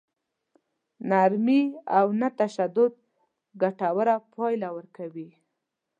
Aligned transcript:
نرمي 1.09 1.61
او 1.97 2.07
نه 2.19 2.27
تشدد 2.39 2.93
ګټوره 3.61 4.15
پايله 4.33 4.69
ورکوي. 4.77 5.29